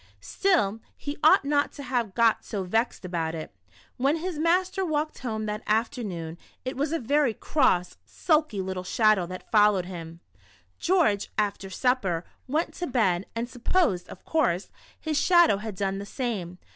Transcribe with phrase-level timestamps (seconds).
[0.23, 3.53] Still, he ought not to have got so vexed about it.
[3.97, 9.27] When his master walked home that afternoon, it was a very cross, sulky little Shadow
[9.27, 10.19] that follow^ed him.
[10.79, 15.99] George, after supper, went to bed and sup posed, of course, his shadow had done
[15.99, 16.57] the same.